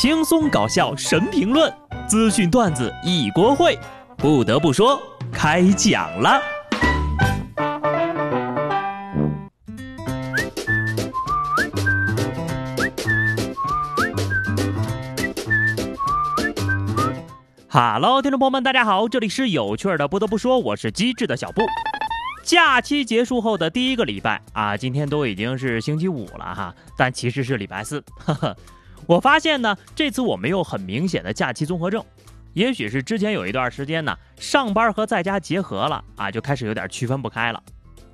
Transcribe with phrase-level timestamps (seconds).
[0.00, 1.74] 轻松搞笑神评论，
[2.06, 3.76] 资讯段子一锅烩。
[4.16, 4.96] 不得不说，
[5.32, 6.40] 开讲了。
[17.66, 20.06] 哈喽，听众朋友们，大家好，这里是有趣的。
[20.06, 21.62] 不得不说，我是机智的小布。
[22.44, 28.00] 假期结束后的第一个礼拜啊，今天都已经是星期五了哈，但其实是礼拜四。
[28.24, 28.56] 呵呵，
[29.08, 32.04] 我发现呢，这次我没有很明显的假期综合症，
[32.52, 37.62] 也许是之前有一段时间呢，上班和在家结合了啊，就开始有点区分不开了。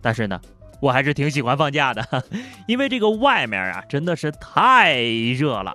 [0.00, 0.40] 但是呢，
[0.80, 2.24] 我还是挺喜欢放假的，
[2.68, 5.74] 因为这个外面啊真的是太热了。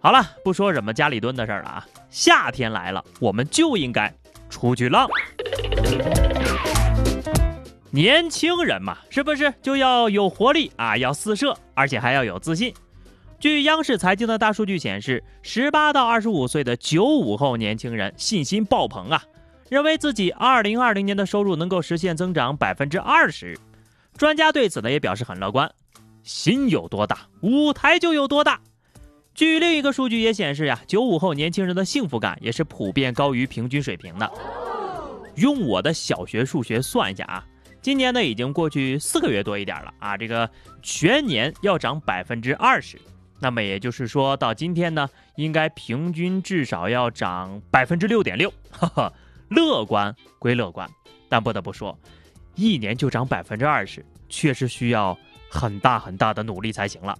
[0.00, 4.12] 好了，不说什么家里蹲的事儿了啊，夏天来了，我们就应该
[4.50, 5.08] 出去浪。
[7.90, 10.94] 年轻人嘛，是不是就要有活力啊？
[10.98, 12.74] 要四射，而且还要有自信。
[13.46, 19.22] 据央视财经的大数据显示，十八到二十五岁的九五后年轻人信心爆棚啊，
[19.68, 23.56] 认为自己二零二零年的收入能够实现增长百分之二十。
[24.16, 25.72] 专家对此呢也表示很乐观。
[26.24, 28.60] 心有多大，舞台就有多大。
[29.32, 34.28] 据另一个数据也显示呀，九五后年轻人的幸福感也是普遍高于平均水平的。
[35.36, 37.46] 用我的小学数学算一下啊。
[37.80, 40.50] 今年呢，已经过去四个月多一点了啊，这个
[40.82, 43.00] 全年要涨百分之二十，
[43.38, 49.12] 那么也就是说到今天呢，应该平均至少要涨百分之六点六，哈哈，
[49.48, 50.88] 乐观归乐观，
[51.28, 51.98] 但不得不说，
[52.54, 55.16] 一年就涨百分之二十，确实需要
[55.50, 57.16] 很大很大的努力才行了。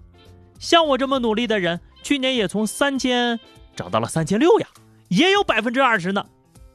[0.58, 3.38] 像我这么努力的人，去年也从三千
[3.74, 4.66] 涨到了三千六呀，
[5.08, 6.24] 也有百分之二十呢，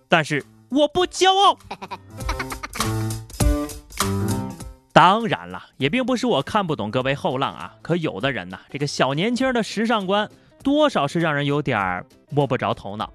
[0.08, 1.58] 但是我不骄傲。
[5.02, 7.74] 当然了，也并不是我看不懂各位后浪啊。
[7.82, 10.30] 可有的人呢，这个小年轻的时尚观，
[10.64, 13.12] 多少是让人有点摸不着头脑。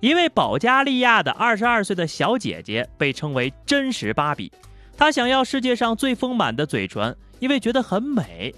[0.00, 4.52] 一位保加利亚的二十二岁的小姐姐被称为“真实芭比”，
[4.98, 8.54] 她想要世界上最丰满的嘴唇，因为觉得很美。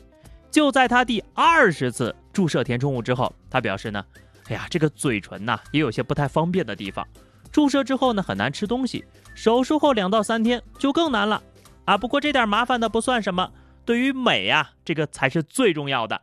[0.50, 4.04] 就在她第二十次注射填充物之后，她表示呢
[4.50, 7.06] ：“哎呀，这个嘴唇呐，也有些不太方便的地方。
[7.52, 9.04] 注射之后呢，很难吃东西。
[9.36, 11.40] 手术后两到三天就更难了。”
[11.86, 13.50] 啊，不过这点麻烦的不算什么，
[13.84, 16.20] 对于美呀，这个才是最重要的。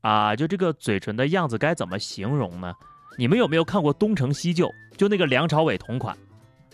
[0.00, 2.74] 啊，就这个嘴唇的样子该怎么形容呢？
[3.18, 4.68] 你们有没有看过《东成西就》？
[4.96, 6.16] 就那个梁朝伟同款？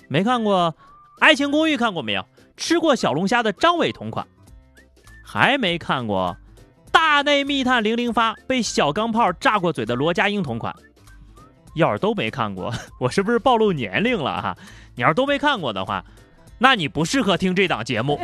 [0.09, 0.73] 没看过
[1.21, 2.25] 《爱情公寓》看过没有？
[2.57, 4.27] 吃过小龙虾的张伟同款？
[5.25, 6.37] 还没看过
[6.93, 10.75] 《大内密探零零发》被小钢炮炸过嘴的罗家英同款？
[11.75, 14.57] 要是都没看过， 我是不是暴露年龄了哈？
[14.95, 16.05] 你要是都没看过的话。
[16.63, 18.21] 那你不适合听这档节目，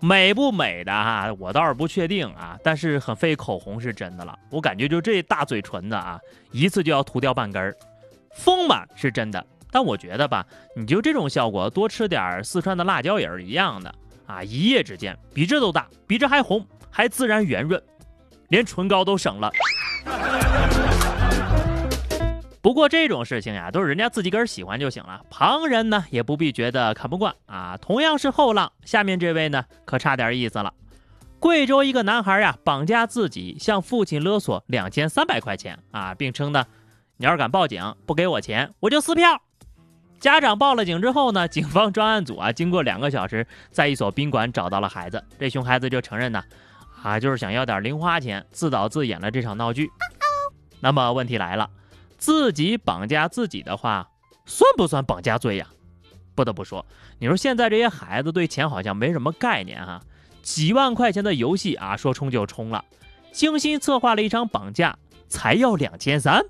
[0.00, 4.34] 美不美的哈，我倒是不确定啊，但是很费口红是真的了。
[4.48, 6.18] 我感觉就这大嘴唇子啊，
[6.52, 7.76] 一次就要涂掉半根儿，
[8.34, 10.42] 丰满是真的，但我觉得吧，
[10.74, 13.94] 你就这种效果，多吃点四川的辣椒也是一样的
[14.26, 17.78] 啊，一夜之间比这都大，比这还红，还自然圆润，
[18.48, 19.52] 连唇膏都省了。
[22.66, 27.76] 不过这种事情呀，都是人家自己个儿喜欢就行了，旁人呢也不必觉得看不惯啊。
[27.80, 30.74] 同样是后浪，下面这位呢可差点意思了。
[31.38, 36.66] 贵州一个男孩呀，绑架自己，向父亲勒索两千三百块钱啊，并称呢，
[37.18, 39.40] 你要是敢报警，不给我钱，我就撕票。
[40.18, 45.22] 家长报了警之后呢，警方专案组啊，经过两个小时，在一所宾馆找到了孩子。
[45.38, 46.42] 这熊孩子就承认呢，
[47.00, 49.88] 啊，就是想要点零花钱，自导自演了这场闹剧。
[50.80, 51.70] 那么问题来了。
[52.26, 54.10] 自己绑架自己的话，
[54.46, 55.68] 算不算绑架罪呀？
[56.34, 56.84] 不得不说，
[57.20, 60.02] 你说现在这些孩子对钱好像没什么概念哈，
[60.42, 62.84] 几万块钱的游戏啊，说充就充了，
[63.30, 64.98] 精心策划了一场绑架，
[65.28, 66.44] 才要两千三，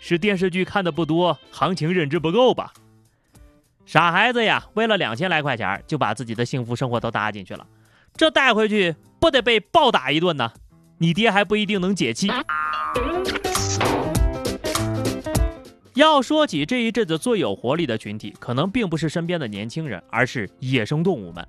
[0.00, 2.72] 是电视剧看的不多，行情认知不够吧？
[3.84, 7.66] 傻孩子呀，为了两千来块钱，就把自己的幸福生活都搭进去了，
[8.16, 10.50] 这带回去不得被暴打一顿呢？
[10.96, 12.30] 你爹还不一定能解气。
[16.00, 21.46] 要说起这一阵子最有活力的群体，可能并不是身边的年轻人，而是野生动物们。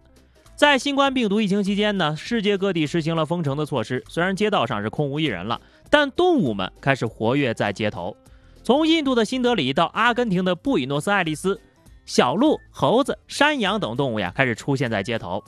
[0.57, 8.15] 在新冠病毒疫情期间呢，世界各地实行了封城的措施，虽然街道上是空无一人了，但动物们开始活跃在街头。
[8.61, 11.59] 从印度的新德里到阿根廷的布宜诺斯艾利斯，
[12.05, 15.41] 小鹿、猴子、山羊等动物呀，开始出现在街头，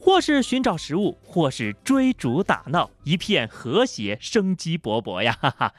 [0.00, 5.38] 或是寻找食物，或是追逐打闹，一片和谐，生机勃勃呀！
[5.40, 5.72] 哈哈，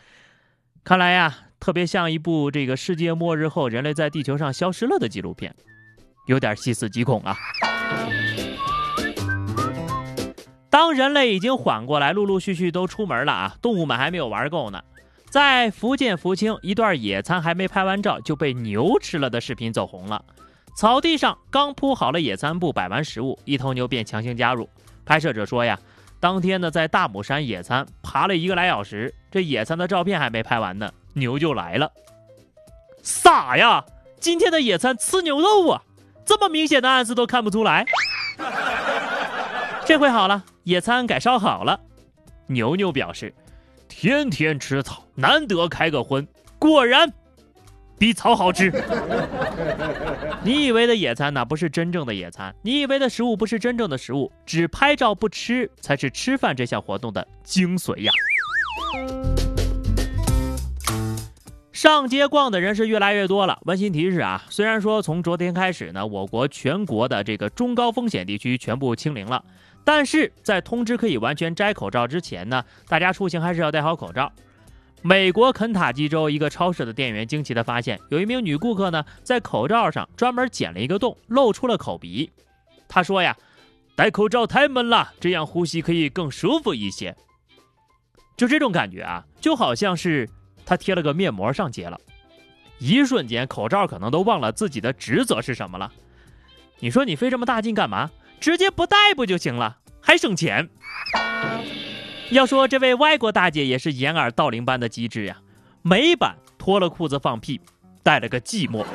[0.85, 1.48] 看来呀。
[1.59, 5.53] 特别像一部这个世界末日后人类在地球上消失了的纪录片，
[6.27, 7.37] 有点细思极恐啊！
[10.69, 14.81] 当人类已经缓过来，陆陆续续都出门了啊，动物们还没有玩够呢。
[15.29, 20.23] 在福建福清，一段野餐还没拍完照就被牛吃了的视频走红了。
[20.75, 24.69] 草地上刚铺好了野餐布，摆完食物，一头牛便强行加入。
[25.05, 25.77] 拍摄者说呀，
[26.19, 31.91] 当天呢在大姆山野餐，爬了一个来小时，这野餐的照片还没拍完呢，牛就来了。
[33.03, 33.85] 傻呀，
[34.19, 35.81] 今天的野餐吃牛肉啊，
[36.25, 37.85] 这么明显的暗示都看不出来。
[39.85, 41.79] 这回好了，野餐改烧好了。
[42.47, 43.33] 牛牛表示。
[43.91, 46.25] 天天吃草，难得开个荤，
[46.59, 47.11] 果然
[47.97, 48.71] 比草好吃。
[50.43, 54.31] 你以为的野餐呢，不是真正的野餐；你以为的食物，不是真正的食物。
[54.45, 58.11] 只拍照不吃，才是吃饭这项活动的精髓呀。
[61.79, 63.57] 上街逛的人是越来越多了。
[63.63, 69.41] 温馨提示啊，虽然说从昨天开始呢，我国全国的这个中高风险地区全部清零了。
[69.85, 74.29] 但是在通知可以完全摘口罩之前呢，大家出行还是要戴好口罩。
[75.01, 82.29] 美国肯塔基州一个超市的店员惊奇地发现，有一名女顾客呢在口罩上专门剪了一个洞，露出了口鼻。
[82.89, 83.37] 他说呀，
[83.95, 87.15] 戴口罩太闷了，这样呼吸可以更舒服一些。
[88.35, 90.29] 就这种感觉啊，就好像是
[90.69, 91.99] 他贴了个面膜上街了，
[92.77, 95.91] 一瞬间口罩可能都忘了自己的职责是什么了。
[96.77, 98.11] 你说你费这么大劲干嘛？
[98.39, 100.69] 直接不戴不就行了，还省钱。
[102.29, 105.37] 要说这位外国大姐也是掩耳盗铃般的机智呀，
[105.81, 107.59] 美版脱了裤子放屁，
[108.03, 108.85] 带了个寂寞。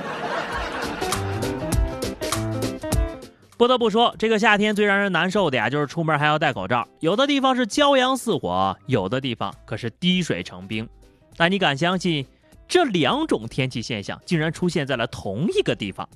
[3.56, 6.86] 不得不说，这个夏天最让人难受的呀，就是出门还要戴口罩。
[7.00, 10.88] 有的地方是骄阳似火，有的地方可是滴水成冰。
[11.36, 12.26] 但你敢相信，
[12.66, 16.08] 这两种天气现象竟然出现在了同一个地方？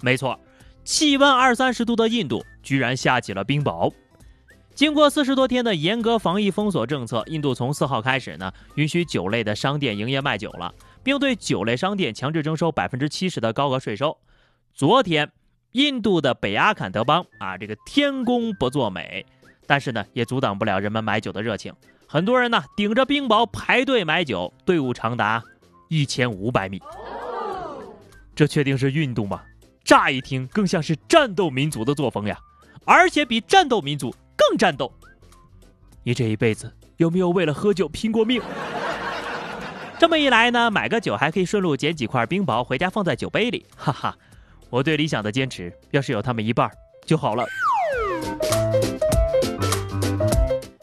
[0.00, 0.38] 没错。
[0.84, 3.92] 气温二三十度的印度居然下起了冰雹。
[4.74, 10.74] 经过四十多天的严格防疫封锁政策，印度从四号开始呢，允许酒类的商店营业卖酒了，
[11.04, 14.16] 并对酒类商店强制征收百分之七十的高额税收。
[14.74, 15.30] 昨天，
[15.72, 19.24] 印度的北阿坎德邦啊，这个天公不作美，
[19.66, 21.72] 但是呢，也阻挡不了人们买酒的热情。
[22.12, 25.42] 很多人呢，顶着冰雹排队买酒，队伍长达
[25.88, 26.78] 一千五百米。
[28.34, 29.40] 这确定是运动吗？
[29.82, 32.38] 乍一听更像是战斗民族的作风呀，
[32.84, 34.92] 而且比战斗民族更战斗。
[36.02, 38.42] 你这一辈子有没有为了喝酒拼过命？
[39.98, 44.14] 这么一来呢，买个酒还可以顺路捡几块冰雹回家放在酒杯里，哈哈！
[44.68, 46.70] 我对理想的坚持，要是有他们一半
[47.06, 47.46] 就好了。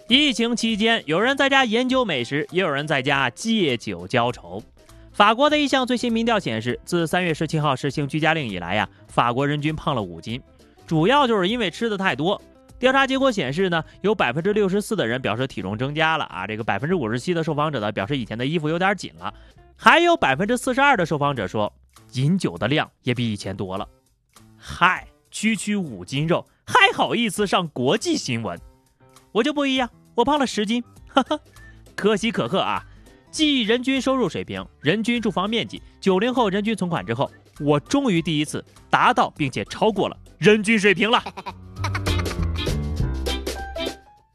[0.09, 4.59] 疫情期间，有人在家研究美食，也有人在家借酒浇愁。
[5.11, 10.41] 法国的一项最新民调显示，自三月十七号实行居家令以来呀，法国人均胖了五斤，
[10.87, 12.41] 主要就是因为吃的太多。
[12.79, 19.31] 调查结果显示呢，有百分之六十四的人表示体重增加了啊，这个百分之五十七的受访者呢表示以前的衣服有点紧了，
[19.75, 21.71] 还有百分之四十二的受访者说
[22.13, 23.87] 饮酒的量也比以前多了。
[24.57, 28.59] 嗨，区区五斤肉还好意思上国际新闻？
[29.31, 29.87] 我就不一样，
[30.19, 31.39] 我胖了十斤，哈哈，
[31.95, 32.83] 可喜可贺啊！
[33.31, 37.31] 继人均收入水平、人均住房面积、九零后人均存款之后，
[37.61, 41.23] 我终于第一次达到并且超过了人均水平了。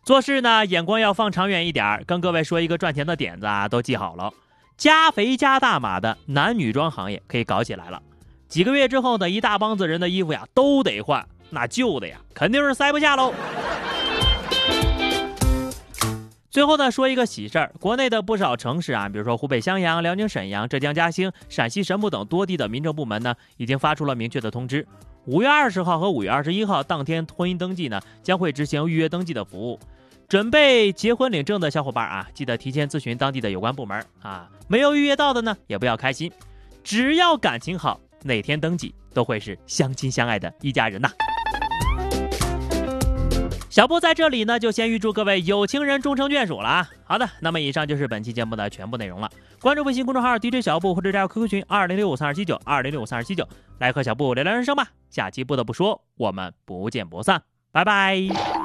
[0.05, 2.03] 做事呢，眼光要放长远一点儿。
[2.07, 4.33] 跟各位说一个赚钱的点子啊，都记好了。
[4.79, 8.01] 加肥加大码的男女装行业可以搞起来了。
[8.49, 13.35] 几个月之后呢，一大帮子人的衣服呀都得换，那旧的呀肯定是塞不下喽。
[16.55, 24.87] 最后呢，说一个喜事儿，国内的不少城市啊，比如说湖北襄阳、辽宁沈阳、浙江嘉兴、陕西神木等多地的民政部门呢，已经发出了明确的通知。
[25.25, 29.81] 五月二十号和五月二十一号当天婚姻登记呢，将会执行预约登记的服务。
[30.29, 34.49] 准备结婚领证的小伙伴啊，记得提前咨询当地的有关部门啊。
[34.69, 36.31] 没有预约到的呢，也不要开心，
[36.85, 41.11] 只要感情好，哪天登记都会是相亲相爱的一家人呐。
[43.75, 46.89] 小布在这里呢，就先预祝各位有情人终成眷属了啊！
[47.03, 49.29] 好的，那么以上就是本期节目的全部内容了。
[49.61, 53.45] 关注微信公众号 DJ 小布或者加入 QQ 群二零六五三二七九二零六五三二七九，
[53.81, 54.87] 来和小布聊聊人生吧。
[55.11, 58.64] 下期不得不说，我们不见不散，拜拜。